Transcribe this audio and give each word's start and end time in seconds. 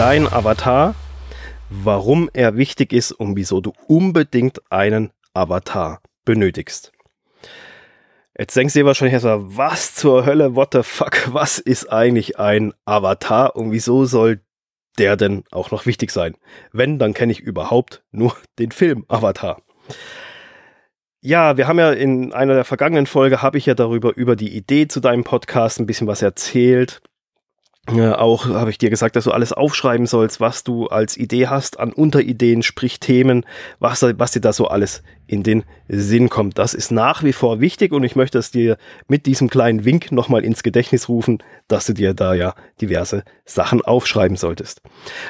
dein 0.00 0.26
Avatar, 0.32 0.94
warum 1.68 2.30
er 2.32 2.56
wichtig 2.56 2.94
ist 2.94 3.12
und 3.12 3.36
wieso 3.36 3.60
du 3.60 3.74
unbedingt 3.86 4.62
einen 4.72 5.10
Avatar 5.34 6.00
benötigst. 6.24 6.90
Jetzt 8.34 8.56
denkst 8.56 8.72
du 8.72 8.80
dir 8.80 8.86
wahrscheinlich 8.86 9.12
erstmal, 9.12 9.58
was 9.58 9.94
zur 9.94 10.24
Hölle, 10.24 10.56
what 10.56 10.70
the 10.72 10.82
fuck, 10.82 11.28
was 11.34 11.58
ist 11.58 11.92
eigentlich 11.92 12.38
ein 12.38 12.72
Avatar 12.86 13.54
und 13.54 13.72
wieso 13.72 14.06
soll 14.06 14.40
der 14.96 15.18
denn 15.18 15.44
auch 15.50 15.70
noch 15.70 15.84
wichtig 15.84 16.12
sein? 16.12 16.34
Wenn, 16.72 16.98
dann 16.98 17.12
kenne 17.12 17.32
ich 17.32 17.40
überhaupt 17.40 18.02
nur 18.10 18.34
den 18.58 18.70
Film 18.70 19.04
Avatar. 19.06 19.60
Ja, 21.20 21.58
wir 21.58 21.68
haben 21.68 21.78
ja 21.78 21.92
in 21.92 22.32
einer 22.32 22.54
der 22.54 22.64
vergangenen 22.64 23.04
Folge 23.04 23.42
habe 23.42 23.58
ich 23.58 23.66
ja 23.66 23.74
darüber 23.74 24.16
über 24.16 24.34
die 24.34 24.56
Idee 24.56 24.88
zu 24.88 25.00
deinem 25.00 25.24
Podcast 25.24 25.78
ein 25.78 25.84
bisschen 25.84 26.06
was 26.06 26.22
erzählt. 26.22 27.02
Äh, 27.88 28.10
auch 28.10 28.46
habe 28.46 28.70
ich 28.70 28.78
dir 28.78 28.90
gesagt, 28.90 29.16
dass 29.16 29.24
du 29.24 29.32
alles 29.32 29.52
aufschreiben 29.52 30.06
sollst, 30.06 30.40
was 30.40 30.64
du 30.64 30.88
als 30.88 31.16
Idee 31.16 31.48
hast 31.48 31.80
an 31.80 31.92
Unterideen, 31.92 32.62
sprich 32.62 33.00
Themen, 33.00 33.44
was, 33.78 34.02
was 34.02 34.32
dir 34.32 34.40
da 34.40 34.52
so 34.52 34.68
alles 34.68 35.02
in 35.26 35.42
den 35.42 35.64
Sinn 35.88 36.28
kommt. 36.28 36.58
Das 36.58 36.74
ist 36.74 36.90
nach 36.90 37.22
wie 37.22 37.32
vor 37.32 37.60
wichtig 37.60 37.92
und 37.92 38.04
ich 38.04 38.16
möchte 38.16 38.38
es 38.38 38.50
dir 38.50 38.76
mit 39.08 39.26
diesem 39.26 39.48
kleinen 39.48 39.84
Wink 39.84 40.12
nochmal 40.12 40.44
ins 40.44 40.62
Gedächtnis 40.62 41.08
rufen, 41.08 41.42
dass 41.68 41.86
du 41.86 41.94
dir 41.94 42.14
da 42.14 42.34
ja 42.34 42.54
diverse 42.80 43.24
Sachen 43.44 43.82
aufschreiben 43.82 44.36
solltest. 44.36 44.82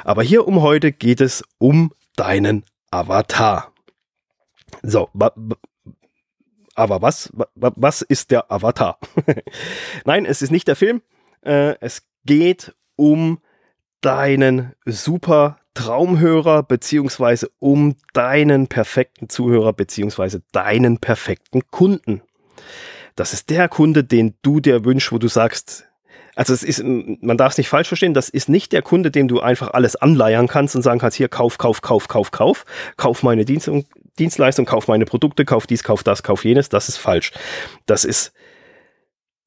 Aber 0.03 0.21
hier 0.21 0.47
um 0.47 0.61
heute 0.61 0.91
geht 0.91 1.21
es 1.21 1.43
um 1.57 1.93
deinen 2.15 2.65
Avatar. 2.91 3.71
So, 4.83 5.09
aber 6.75 7.01
was, 7.01 7.31
was 7.55 8.01
ist 8.01 8.31
der 8.31 8.51
Avatar? 8.51 8.97
Nein, 10.05 10.25
es 10.25 10.41
ist 10.41 10.51
nicht 10.51 10.67
der 10.67 10.75
Film. 10.75 11.01
Äh, 11.43 11.75
es 11.79 12.03
geht 12.25 12.73
um 12.95 13.39
deinen 14.01 14.73
super 14.85 15.57
Traumhörer 15.73 16.63
beziehungsweise 16.63 17.49
um 17.59 17.95
deinen 18.13 18.67
perfekten 18.67 19.29
Zuhörer 19.29 19.73
beziehungsweise 19.73 20.41
deinen 20.51 20.97
perfekten 20.97 21.61
Kunden. 21.71 22.21
Das 23.15 23.33
ist 23.33 23.49
der 23.49 23.69
Kunde, 23.69 24.03
den 24.03 24.35
du 24.41 24.59
dir 24.59 24.83
wünschst, 24.83 25.11
wo 25.11 25.17
du 25.17 25.27
sagst, 25.27 25.87
also 26.35 26.53
es 26.53 26.63
ist, 26.63 26.83
man 26.83 27.37
darf 27.37 27.53
es 27.53 27.57
nicht 27.57 27.69
falsch 27.69 27.87
verstehen, 27.87 28.13
das 28.13 28.29
ist 28.29 28.49
nicht 28.49 28.71
der 28.71 28.81
Kunde, 28.81 29.11
dem 29.11 29.27
du 29.27 29.41
einfach 29.41 29.71
alles 29.71 29.95
anleiern 29.95 30.47
kannst 30.47 30.75
und 30.75 30.81
sagen 30.81 30.99
kannst, 30.99 31.17
hier 31.17 31.29
kauf, 31.29 31.57
kauf, 31.57 31.81
kauf, 31.81 32.07
kauf, 32.07 32.31
kauf, 32.31 32.65
kauf 32.97 33.23
meine 33.23 33.45
Dienste, 33.45 33.83
Dienstleistung, 34.17 34.65
kauf 34.65 34.87
meine 34.87 35.05
Produkte, 35.05 35.45
kauf 35.45 35.67
dies, 35.67 35.83
kauf 35.83 36.03
das, 36.03 36.23
kauf 36.23 36.45
jenes, 36.45 36.69
das 36.69 36.89
ist 36.89 36.97
falsch. 36.97 37.31
Das 37.85 38.05
ist 38.05 38.33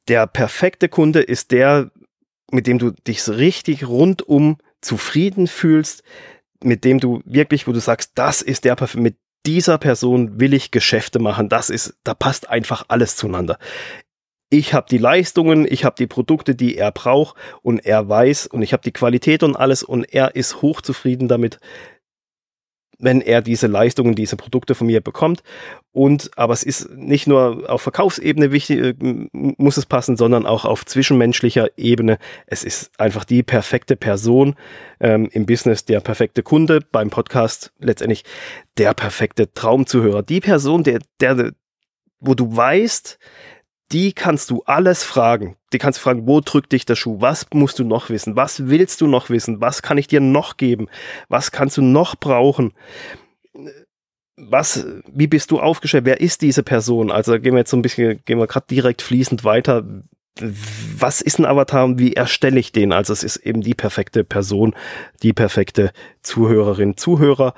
der 0.08 0.27
perfekte 0.27 0.89
Kunde 0.89 1.20
ist 1.20 1.50
der, 1.50 1.91
mit 2.55 2.69
dem 2.69 2.79
du 2.79 2.93
dich 2.93 3.29
richtig 3.29 3.87
rundum 3.87 4.59
zufrieden 4.81 5.49
fühlst, 5.49 6.05
mit 6.63 6.85
dem 6.85 7.01
du 7.01 7.21
wirklich, 7.25 7.67
wo 7.67 7.73
du 7.73 7.81
sagst, 7.81 8.13
das 8.15 8.43
ist 8.43 8.65
der 8.65 8.77
mit 8.95 9.17
dieser 9.45 9.77
Person 9.77 10.41
will 10.41 10.55
ich 10.55 10.71
Geschäfte 10.71 11.19
machen. 11.19 11.49
Das 11.49 11.69
ist, 11.69 11.97
da 12.05 12.15
passt 12.15 12.49
einfach 12.49 12.85
alles 12.89 13.17
zueinander. 13.17 13.59
Ich 14.51 14.73
habe 14.73 14.87
die 14.89 14.99
Leistungen, 14.99 15.67
ich 15.69 15.85
habe 15.85 15.97
die 15.99 16.07
Produkte, 16.07 16.55
die 16.55 16.77
er 16.77 16.93
braucht 16.93 17.37
und 17.63 17.85
er 17.85 18.09
weiß 18.09 18.47
und 18.47 18.63
ich 18.63 18.73
habe 18.73 18.85
die 18.85 18.93
Qualität 18.93 19.43
und 19.43 19.57
alles 19.57 19.83
und 19.83 20.05
er 20.05 20.37
ist 20.37 20.63
hochzufrieden 20.63 21.27
damit, 21.27 21.59
wenn 22.98 23.20
er 23.20 23.42
diese 23.42 23.67
Leistungen, 23.67 24.14
diese 24.14 24.37
Produkte 24.37 24.75
von 24.75 24.87
mir 24.87 25.00
bekommt. 25.00 25.42
Und 25.92 26.31
aber 26.37 26.53
es 26.53 26.62
ist 26.62 26.91
nicht 26.91 27.27
nur 27.27 27.70
auf 27.70 27.83
Verkaufsebene 27.83 28.53
wichtig, 28.53 28.81
äh, 28.81 28.95
muss 29.33 29.77
es 29.77 29.86
passen, 29.86 30.17
sondern 30.17 30.47
auch 30.47 30.64
auf 30.64 30.84
zwischenmenschlicher 30.84 31.69
Ebene. 31.77 32.19
Es 32.46 32.64
ist 32.64 32.91
einfach 32.98 33.24
die 33.24 33.42
perfekte 33.42 33.96
Person 33.96 34.55
ähm, 35.01 35.29
im 35.33 35.46
Business, 35.46 35.85
der 35.85 36.01
perfekte 36.01 36.42
Kunde 36.42 36.80
beim 36.91 37.11
Podcast, 37.11 37.73
letztendlich 37.79 38.24
der 38.79 38.95
perfekte 38.95 39.52
Traumzuhörer. 39.52 40.23
Die 40.23 40.40
Person, 40.40 40.83
der, 40.83 41.01
der, 41.20 41.52
wo 42.20 42.35
du 42.35 42.57
weißt, 42.57 43.19
die 43.92 44.12
kannst 44.12 44.50
du 44.50 44.62
alles 44.64 45.05
fragen. 45.05 45.56
Die 45.72 45.78
kannst 45.78 45.98
du 45.98 46.02
fragen, 46.02 46.27
wo 46.27 46.40
drückt 46.40 46.72
dich 46.72 46.86
der 46.86 46.96
Schuh? 46.96 47.20
Was 47.20 47.46
musst 47.52 47.78
du 47.78 47.84
noch 47.84 48.11
wissen? 48.11 48.36
Was 48.36 48.68
willst 48.68 49.00
du 49.00 49.06
noch 49.06 49.30
wissen? 49.30 49.61
Was 49.61 49.83
kann 49.83 49.98
ich 49.98 50.06
dir 50.06 50.20
noch 50.20 50.56
geben? 50.56 50.89
Was 51.28 51.52
kannst 51.52 51.77
du 51.77 51.83
noch 51.83 52.17
brauchen? 52.17 52.72
Was, 54.36 54.86
wie 55.06 55.27
bist 55.27 55.50
du 55.50 55.61
aufgestellt? 55.61 56.06
Wer 56.06 56.20
ist 56.20 56.42
diese 56.42 56.62
Person? 56.62 57.11
Also 57.11 57.39
gehen 57.39 57.55
wir 57.55 57.61
jetzt 57.61 57.70
so 57.70 57.77
ein 57.77 57.83
bisschen, 57.83 58.20
gehen 58.24 58.39
wir 58.39 58.46
gerade 58.46 58.67
direkt 58.68 59.02
fließend 59.02 59.45
weiter. 59.45 59.84
Was 60.98 61.20
ist 61.20 61.39
ein 61.39 61.46
Avatar 61.46 61.84
und 61.84 62.01
wie 62.01 62.14
erstelle 62.14 62.58
ich 62.58 62.72
den? 62.72 62.90
Also 62.90 63.12
es 63.12 63.22
ist 63.22 63.36
eben 63.36 63.61
die 63.61 63.74
perfekte 63.74 64.24
Person, 64.24 64.74
die 65.22 65.33
perfekte 65.33 65.92
Zuhörerin, 66.22 66.96
Zuhörer, 66.96 67.55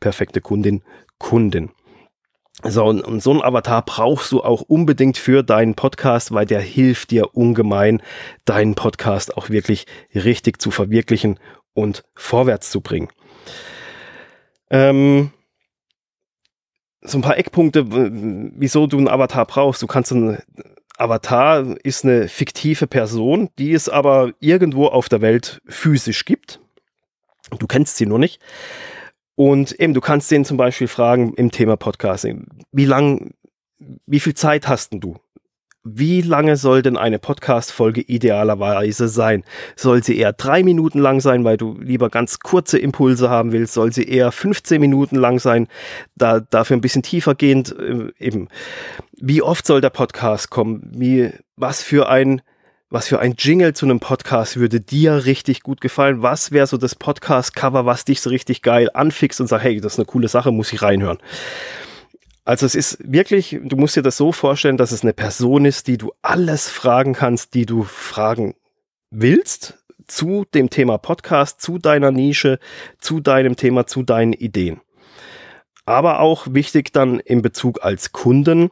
perfekte 0.00 0.42
Kundin, 0.42 0.82
Kundin. 1.18 1.70
So, 2.64 2.84
und, 2.84 3.22
so 3.22 3.32
ein 3.32 3.42
Avatar 3.42 3.82
brauchst 3.84 4.32
du 4.32 4.42
auch 4.42 4.62
unbedingt 4.62 5.16
für 5.16 5.42
deinen 5.44 5.74
Podcast, 5.74 6.32
weil 6.32 6.44
der 6.44 6.60
hilft 6.60 7.12
dir 7.12 7.36
ungemein, 7.36 8.02
deinen 8.44 8.74
Podcast 8.74 9.36
auch 9.36 9.48
wirklich 9.48 9.86
richtig 10.14 10.60
zu 10.60 10.70
verwirklichen 10.70 11.38
und 11.74 12.02
vorwärts 12.14 12.70
zu 12.70 12.80
bringen. 12.80 13.08
Ähm, 14.70 15.30
so 17.00 17.18
ein 17.18 17.22
paar 17.22 17.38
Eckpunkte, 17.38 17.86
wieso 17.88 18.88
du 18.88 18.98
einen 18.98 19.08
Avatar 19.08 19.46
brauchst. 19.46 19.80
Du 19.82 19.86
kannst 19.86 20.12
einen 20.12 20.38
Avatar 20.98 21.76
ist 21.84 22.04
eine 22.04 22.26
fiktive 22.26 22.88
Person, 22.88 23.50
die 23.58 23.72
es 23.72 23.88
aber 23.88 24.32
irgendwo 24.40 24.86
auf 24.88 25.08
der 25.08 25.20
Welt 25.20 25.62
physisch 25.68 26.24
gibt. 26.24 26.60
Du 27.56 27.68
kennst 27.68 27.96
sie 27.96 28.06
nur 28.06 28.18
nicht. 28.18 28.40
Und 29.38 29.78
eben, 29.78 29.94
du 29.94 30.00
kannst 30.00 30.32
den 30.32 30.44
zum 30.44 30.56
Beispiel 30.56 30.88
fragen 30.88 31.32
im 31.34 31.52
Thema 31.52 31.76
Podcasting, 31.76 32.48
wie 32.72 32.86
lang, 32.86 33.34
wie 34.04 34.18
viel 34.18 34.34
Zeit 34.34 34.66
hast 34.66 34.90
denn 34.90 34.98
du? 34.98 35.14
Wie 35.84 36.22
lange 36.22 36.56
soll 36.56 36.82
denn 36.82 36.96
eine 36.96 37.20
Podcast-Folge 37.20 38.00
idealerweise 38.00 39.06
sein? 39.06 39.44
Soll 39.76 40.02
sie 40.02 40.18
eher 40.18 40.32
drei 40.32 40.64
Minuten 40.64 40.98
lang 40.98 41.20
sein, 41.20 41.44
weil 41.44 41.56
du 41.56 41.78
lieber 41.78 42.10
ganz 42.10 42.40
kurze 42.40 42.80
Impulse 42.80 43.30
haben 43.30 43.52
willst? 43.52 43.74
Soll 43.74 43.92
sie 43.92 44.08
eher 44.08 44.32
15 44.32 44.80
Minuten 44.80 45.14
lang 45.14 45.38
sein, 45.38 45.68
da, 46.16 46.40
dafür 46.40 46.76
ein 46.76 46.80
bisschen 46.80 47.04
tiefer 47.04 47.36
gehend 47.36 47.76
äh, 47.78 48.10
eben? 48.18 48.48
Wie 49.12 49.40
oft 49.40 49.68
soll 49.68 49.80
der 49.80 49.90
Podcast 49.90 50.50
kommen? 50.50 50.90
Wie, 50.92 51.30
was 51.54 51.80
für 51.80 52.08
ein, 52.08 52.42
was 52.90 53.08
für 53.08 53.20
ein 53.20 53.34
Jingle 53.36 53.74
zu 53.74 53.84
einem 53.84 54.00
Podcast 54.00 54.56
würde 54.56 54.80
dir 54.80 55.26
richtig 55.26 55.62
gut 55.62 55.80
gefallen? 55.80 56.22
Was 56.22 56.52
wäre 56.52 56.66
so 56.66 56.78
das 56.78 56.94
Podcast-Cover, 56.94 57.84
was 57.84 58.06
dich 58.06 58.20
so 58.22 58.30
richtig 58.30 58.62
geil 58.62 58.88
anfixt 58.94 59.40
und 59.40 59.46
sagt, 59.46 59.64
hey, 59.64 59.80
das 59.80 59.94
ist 59.94 59.98
eine 59.98 60.06
coole 60.06 60.28
Sache, 60.28 60.52
muss 60.52 60.72
ich 60.72 60.80
reinhören. 60.80 61.18
Also 62.46 62.64
es 62.64 62.74
ist 62.74 62.98
wirklich, 63.00 63.58
du 63.62 63.76
musst 63.76 63.96
dir 63.96 64.02
das 64.02 64.16
so 64.16 64.32
vorstellen, 64.32 64.78
dass 64.78 64.92
es 64.92 65.02
eine 65.02 65.12
Person 65.12 65.66
ist, 65.66 65.86
die 65.86 65.98
du 65.98 66.12
alles 66.22 66.70
fragen 66.70 67.12
kannst, 67.12 67.52
die 67.52 67.66
du 67.66 67.82
fragen 67.82 68.54
willst 69.10 69.78
zu 70.06 70.46
dem 70.54 70.70
Thema 70.70 70.96
Podcast, 70.96 71.60
zu 71.60 71.76
deiner 71.76 72.10
Nische, 72.10 72.58
zu 73.00 73.20
deinem 73.20 73.56
Thema, 73.56 73.86
zu 73.86 74.02
deinen 74.02 74.32
Ideen. 74.32 74.80
Aber 75.84 76.20
auch 76.20 76.46
wichtig 76.50 76.94
dann 76.94 77.20
in 77.20 77.42
Bezug 77.42 77.84
als 77.84 78.12
Kunden, 78.12 78.70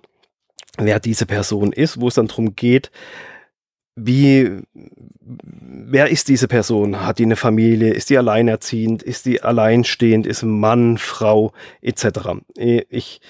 wer 0.78 1.00
diese 1.00 1.26
Person 1.26 1.74
ist, 1.74 2.00
wo 2.00 2.08
es 2.08 2.14
dann 2.14 2.28
darum 2.28 2.56
geht, 2.56 2.90
wie, 3.96 4.58
wer 5.20 6.10
ist 6.10 6.28
diese 6.28 6.48
Person? 6.48 7.04
Hat 7.04 7.18
die 7.18 7.24
eine 7.24 7.36
Familie? 7.36 7.92
Ist 7.94 8.10
die 8.10 8.18
alleinerziehend? 8.18 9.02
Ist 9.02 9.24
die 9.24 9.42
alleinstehend? 9.42 10.26
Ist 10.26 10.42
Mann, 10.42 10.98
Frau, 10.98 11.52
etc. 11.80 12.20
Ich 12.56 13.20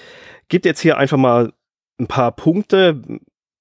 gebe 0.49 0.67
jetzt 0.67 0.81
hier 0.81 0.97
einfach 0.97 1.17
mal 1.17 1.53
ein 1.99 2.07
paar 2.07 2.33
Punkte, 2.33 3.01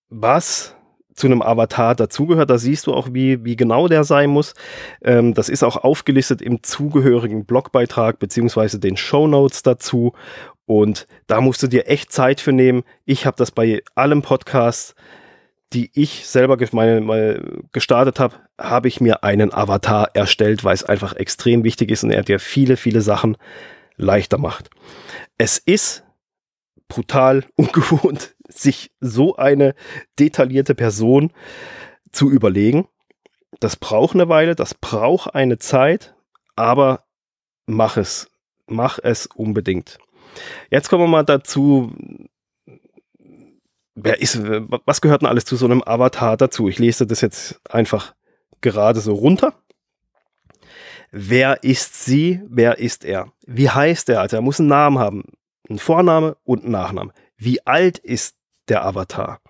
was 0.09 0.75
zu 1.15 1.29
einem 1.29 1.43
Avatar 1.43 1.95
dazugehört. 1.95 2.51
Da 2.51 2.59
siehst 2.59 2.87
du 2.87 2.93
auch, 2.93 3.09
wie, 3.13 3.45
wie 3.45 3.57
genau 3.57 3.89
der 3.89 4.05
sein 4.05 4.29
muss. 4.29 4.55
Ähm, 5.03 5.33
das 5.33 5.49
ist 5.49 5.63
auch 5.63 5.77
aufgelistet 5.77 6.43
im 6.43 6.63
zugehörigen 6.63 7.47
Blogbeitrag 7.47 8.19
beziehungsweise 8.19 8.79
den 8.79 8.97
Show 8.97 9.27
Notes 9.27 9.63
dazu. 9.63 10.13
Und 10.67 11.07
da 11.29 11.41
musst 11.41 11.63
du 11.63 11.69
dir 11.69 11.89
echt 11.89 12.13
Zeit 12.13 12.41
für 12.41 12.53
nehmen. 12.53 12.83
Ich 13.05 13.25
habe 13.25 13.37
das 13.37 13.53
bei 13.53 13.83
allem 13.95 14.23
Podcast 14.23 14.95
die 15.73 15.91
ich 15.95 16.27
selber 16.27 16.57
meine, 16.73 17.01
meine 17.01 17.63
gestartet 17.73 18.21
habe, 18.21 18.37
habe 18.59 18.89
ich 18.89 19.01
mir 19.01 19.25
einen 19.25 19.53
Avatar 19.53 20.11
erstellt, 20.15 20.65
weil 20.65 20.75
es 20.75 20.85
einfach 20.85 21.15
extrem 21.15 21.65
wichtig 21.65 21.91
ist 21.91 22.05
und 22.05 22.11
er 22.11 22.23
dir 22.23 22.39
viele, 22.39 22.77
viele 22.77 23.01
Sachen 23.01 23.37
leichter 23.97 24.39
macht. 24.39 24.71
Es 25.39 25.59
ist 25.59 26.05
brutal 26.89 27.45
ungewohnt, 27.57 28.35
sich 28.49 28.93
so 29.01 29.37
eine 29.37 29.75
detaillierte 30.19 30.75
Person 30.75 31.33
zu 32.13 32.31
überlegen. 32.31 32.89
Das 33.61 33.77
braucht 33.77 34.15
eine 34.15 34.29
Weile, 34.29 34.55
das 34.55 34.75
braucht 34.75 35.35
eine 35.35 35.59
Zeit, 35.59 36.15
aber 36.55 37.05
mach 37.67 37.97
es, 37.97 38.31
mach 38.67 38.99
es 39.03 39.27
unbedingt. 39.27 39.99
Jetzt 40.71 40.89
kommen 40.89 41.05
wir 41.05 41.09
mal 41.09 41.23
dazu, 41.25 41.93
wer 43.97 44.21
ist, 44.21 44.41
was 44.85 45.01
gehört 45.01 45.23
denn 45.23 45.29
alles 45.29 45.45
zu 45.45 45.57
so 45.57 45.67
einem 45.67 45.83
Avatar 45.85 46.37
dazu? 46.37 46.69
Ich 46.69 46.79
lese 46.79 47.07
das 47.07 47.21
jetzt 47.23 47.61
einfach 47.69 48.15
gerade 48.61 49.01
so 49.01 49.15
runter. 49.15 49.55
wer 51.11 51.65
ist 51.65 52.05
sie, 52.05 52.43
wer 52.49 52.79
ist 52.79 53.05
er? 53.05 53.33
Wie 53.47 53.71
heißt 53.71 54.09
er? 54.11 54.21
Also 54.21 54.37
er 54.37 54.43
muss 54.43 54.61
einen 54.61 54.69
Namen 54.69 54.99
haben, 54.99 55.25
einen 55.69 55.79
Vorname 55.79 56.37
und 56.45 56.63
einen 56.63 56.73
Nachnamen. 56.73 57.13
Wie 57.37 57.67
alt 57.67 57.99
ist 57.99 58.37
der 58.69 58.85
Avatar? 58.85 59.41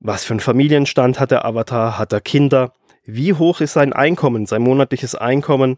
Was 0.00 0.24
für 0.24 0.32
einen 0.32 0.40
Familienstand 0.40 1.20
hat 1.20 1.30
der 1.30 1.44
Avatar? 1.44 1.98
Hat 1.98 2.12
er 2.12 2.20
Kinder? 2.20 2.72
Wie 3.04 3.34
hoch 3.34 3.60
ist 3.60 3.74
sein 3.74 3.92
Einkommen, 3.92 4.46
sein 4.46 4.62
monatliches 4.62 5.14
Einkommen? 5.14 5.76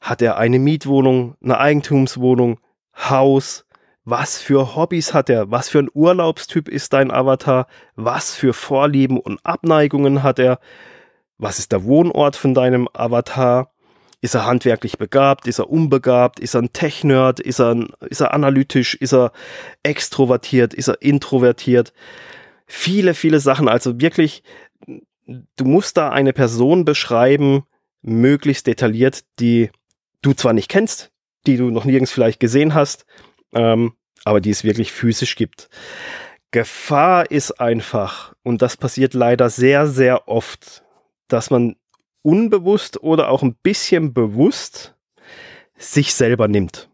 Hat 0.00 0.22
er 0.22 0.38
eine 0.38 0.58
Mietwohnung, 0.58 1.36
eine 1.42 1.58
Eigentumswohnung, 1.58 2.58
Haus? 2.96 3.66
Was 4.10 4.40
für 4.40 4.74
Hobbys 4.74 5.14
hat 5.14 5.30
er? 5.30 5.52
Was 5.52 5.68
für 5.68 5.78
ein 5.78 5.88
Urlaubstyp 5.94 6.68
ist 6.68 6.92
dein 6.92 7.12
Avatar? 7.12 7.68
Was 7.94 8.34
für 8.34 8.52
Vorlieben 8.52 9.20
und 9.20 9.38
Abneigungen 9.44 10.24
hat 10.24 10.40
er? 10.40 10.58
Was 11.38 11.60
ist 11.60 11.70
der 11.70 11.84
Wohnort 11.84 12.34
von 12.34 12.52
deinem 12.52 12.88
Avatar? 12.92 13.70
Ist 14.20 14.34
er 14.34 14.46
handwerklich 14.46 14.98
begabt? 14.98 15.46
Ist 15.46 15.60
er 15.60 15.70
unbegabt? 15.70 16.40
Ist 16.40 16.54
er 16.54 16.62
ein 16.62 16.72
Tech-Nerd? 16.72 17.38
Ist 17.38 17.60
er, 17.60 17.86
ist 18.00 18.20
er 18.20 18.34
analytisch? 18.34 18.96
Ist 18.96 19.14
er 19.14 19.30
extrovertiert? 19.84 20.74
Ist 20.74 20.88
er 20.88 21.00
introvertiert? 21.00 21.92
Viele, 22.66 23.14
viele 23.14 23.38
Sachen. 23.38 23.68
Also 23.68 24.00
wirklich, 24.00 24.42
du 25.28 25.64
musst 25.64 25.96
da 25.96 26.10
eine 26.10 26.32
Person 26.32 26.84
beschreiben, 26.84 27.62
möglichst 28.02 28.66
detailliert, 28.66 29.20
die 29.38 29.70
du 30.20 30.32
zwar 30.32 30.52
nicht 30.52 30.68
kennst, 30.68 31.12
die 31.46 31.56
du 31.56 31.70
noch 31.70 31.84
nirgends 31.84 32.10
vielleicht 32.10 32.40
gesehen 32.40 32.74
hast, 32.74 33.06
ähm, 33.52 33.92
aber 34.24 34.40
die 34.40 34.50
es 34.50 34.64
wirklich 34.64 34.92
physisch 34.92 35.36
gibt. 35.36 35.68
Gefahr 36.50 37.30
ist 37.30 37.60
einfach, 37.60 38.34
und 38.42 38.60
das 38.62 38.76
passiert 38.76 39.14
leider 39.14 39.50
sehr, 39.50 39.86
sehr 39.86 40.28
oft, 40.28 40.82
dass 41.28 41.50
man 41.50 41.76
unbewusst 42.22 43.02
oder 43.02 43.28
auch 43.28 43.42
ein 43.42 43.54
bisschen 43.54 44.12
bewusst 44.12 44.94
sich 45.76 46.12
selber 46.14 46.48
nimmt. 46.48 46.90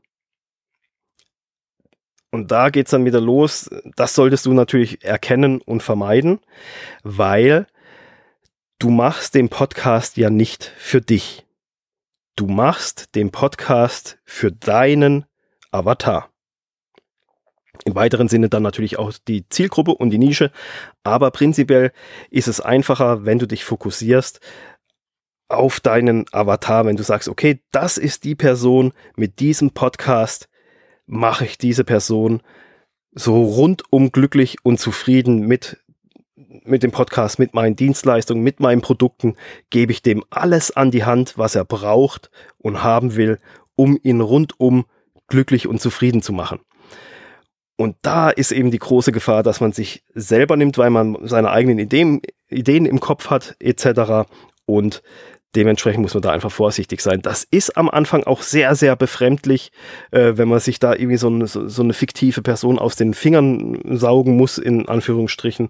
Und 2.31 2.51
da 2.51 2.69
geht 2.69 2.87
es 2.87 2.91
dann 2.91 3.07
wieder 3.07 3.21
los. 3.21 3.71
Das 3.97 4.15
solltest 4.15 4.45
du 4.47 4.53
natürlich 4.53 5.03
erkennen 5.03 5.63
und 5.63 5.83
vermeiden, 5.83 6.41
weil 7.03 7.67
du 8.79 8.91
machst 8.91 9.35
den 9.35 9.49
Podcast 9.49 10.19
ja 10.19 10.29
nicht 10.29 10.65
für 10.77 11.01
dich. 11.01 11.47
Du 12.37 12.47
machst 12.47 13.15
den 13.15 13.31
Podcast 13.31 14.19
für 14.25 14.53
deinen 14.53 15.25
Avatar. 15.71 16.31
Im 17.85 17.95
weiteren 17.95 18.29
Sinne 18.29 18.49
dann 18.49 18.63
natürlich 18.63 18.99
auch 18.99 19.13
die 19.29 19.49
Zielgruppe 19.49 19.95
und 19.95 20.11
die 20.11 20.19
Nische, 20.19 20.51
aber 21.05 21.31
prinzipiell 21.31 21.93
ist 22.31 22.49
es 22.49 22.61
einfacher, 22.61 23.25
wenn 23.25 23.39
du 23.39 23.47
dich 23.47 23.65
fokussierst 23.65 24.41
auf 25.49 25.81
deinen 25.81 26.27
Avatar, 26.33 26.87
wenn 26.87 26.97
du 26.97 27.03
sagst, 27.03 27.29
okay, 27.29 27.61
das 27.71 27.99
ist 27.99 28.25
die 28.25 28.35
Person 28.35 28.93
mit 29.17 29.39
diesem 29.39 29.71
Podcast, 29.71 30.49
mache 31.07 31.45
ich 31.45 31.59
diese 31.59 31.85
Person 31.85 32.43
so 33.13 33.45
rundum 33.45 34.13
glücklich 34.13 34.59
und 34.63 34.79
zufrieden 34.79 35.47
mit 35.47 35.79
mit 36.65 36.83
dem 36.83 36.91
Podcast, 36.91 37.39
mit 37.39 37.55
meinen 37.55 37.77
Dienstleistungen, 37.77 38.43
mit 38.43 38.61
meinen 38.61 38.81
Produkten, 38.81 39.37
gebe 39.71 39.93
ich 39.93 40.03
dem 40.03 40.25
alles 40.31 40.71
an 40.71 40.91
die 40.91 41.05
Hand, 41.05 41.39
was 41.39 41.55
er 41.55 41.65
braucht 41.65 42.31
und 42.59 42.83
haben 42.83 43.17
will, 43.17 43.39
um 43.77 43.99
ihn 44.03 44.21
rundum 44.21 44.85
glücklich 45.29 45.67
und 45.67 45.81
zufrieden 45.81 46.23
zu 46.23 46.33
machen. 46.33 46.61
Und 47.77 47.97
da 48.03 48.31
ist 48.31 48.53
eben 48.53 48.71
die 48.71 48.79
große 48.79 49.13
Gefahr, 49.13 49.43
dass 49.43 49.61
man 49.61 49.73
sich 49.73 50.03
selber 50.15 50.57
nimmt, 50.57 50.79
weil 50.79 50.91
man 50.91 51.19
seine 51.23 51.51
eigenen 51.51 51.79
Ideen, 51.79 52.23
Ideen 52.49 52.87
im 52.87 53.01
Kopf 53.01 53.29
hat, 53.29 53.57
etc. 53.61 54.29
Und 54.65 55.03
dementsprechend 55.55 56.03
muss 56.03 56.15
man 56.15 56.23
da 56.23 56.31
einfach 56.31 56.51
vorsichtig 56.51 57.01
sein. 57.01 57.21
Das 57.21 57.45
ist 57.45 57.77
am 57.77 57.91
Anfang 57.91 58.25
auch 58.25 58.43
sehr, 58.43 58.75
sehr 58.75 58.97
befremdlich, 58.97 59.73
äh, 60.11 60.33
wenn 60.37 60.49
man 60.49 60.61
sich 60.61 60.79
da 60.79 60.95
irgendwie 60.95 61.19
so 61.19 61.29
eine, 61.29 61.47
so 61.47 61.83
eine 61.83 61.93
fiktive 61.93 62.43
Person 62.43 62.79
aus 62.79 62.97
den 62.97 63.15
Fingern 63.15 63.81
saugen 63.97 64.37
muss, 64.37 64.59
in 64.59 64.89
Anführungsstrichen. 64.89 65.69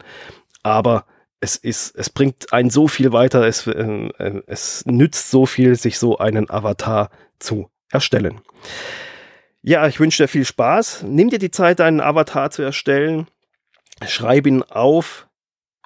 Aber 0.62 1.06
es 1.40 1.56
ist, 1.56 1.94
es 1.96 2.10
bringt 2.10 2.52
einen 2.52 2.70
so 2.70 2.88
viel 2.88 3.12
weiter, 3.12 3.46
es, 3.46 3.66
äh, 3.66 4.42
es 4.46 4.84
nützt 4.86 5.30
so 5.30 5.46
viel, 5.46 5.76
sich 5.76 5.98
so 5.98 6.18
einen 6.18 6.50
Avatar 6.50 7.10
zu 7.38 7.68
erstellen. 7.90 8.40
Ja, 9.68 9.88
ich 9.88 9.98
wünsche 9.98 10.22
dir 10.22 10.28
viel 10.28 10.44
Spaß. 10.44 11.02
Nimm 11.08 11.28
dir 11.28 11.40
die 11.40 11.50
Zeit, 11.50 11.80
deinen 11.80 12.00
Avatar 12.00 12.52
zu 12.52 12.62
erstellen. 12.62 13.26
Schreib 14.06 14.46
ihn 14.46 14.62
auf 14.62 15.26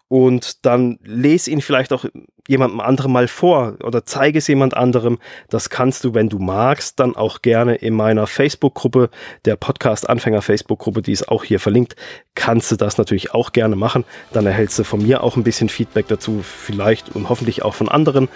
und 0.07 0.67
dann 0.67 0.99
lese 1.03 1.51
ihn 1.51 1.63
vielleicht 1.63 1.95
auch 1.95 2.05
jemandem 2.47 2.81
anderem 2.81 3.13
mal 3.13 3.27
vor 3.27 3.79
oder 3.83 4.05
zeige 4.05 4.37
es 4.37 4.49
jemand 4.49 4.77
anderem. 4.77 5.19
Das 5.49 5.71
kannst 5.71 6.05
du, 6.05 6.13
wenn 6.13 6.29
du 6.29 6.39
magst, 6.39 7.01
dann 7.01 7.17
auch 7.17 7.41
gerne 7.41 7.77
in 7.77 7.95
meiner 7.95 8.27
Facebook-Gruppe, 8.27 9.09
der 9.47 9.57
Podcast-Anfänger 9.57 10.43
Facebook-Gruppe, 10.43 11.01
die 11.01 11.13
ist 11.13 11.31
auch 11.31 11.43
hier 11.43 11.59
verlinkt, 11.59 11.97
kannst 12.35 12.71
du 12.71 12.77
das 12.77 12.99
natürlich 12.99 13.33
auch 13.33 13.53
gerne 13.53 13.77
machen. 13.77 14.05
Dann 14.35 14.45
erhältst 14.45 14.79
du 14.79 14.85
von 14.85 15.03
mir 15.03 15.23
auch 15.23 15.39
ein 15.39 15.43
bisschen 15.43 15.71
Feedback 15.71 16.07
dazu, 16.07 16.43
vielleicht 16.43 17.17
und 17.17 17.31
hoffentlich 17.31 17.63
auch 17.63 17.73
von 17.73 17.89
anderen. 17.89 18.29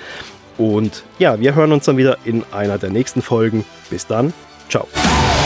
Und 0.56 1.04
ja, 1.18 1.38
wir 1.38 1.54
hören 1.54 1.72
uns 1.72 1.84
dann 1.84 1.98
wieder 1.98 2.16
in 2.24 2.44
einer 2.50 2.78
der 2.78 2.88
nächsten 2.88 3.20
Folgen. 3.20 3.66
Bis 3.90 4.06
dann. 4.06 4.32
Tchau. 4.68 5.43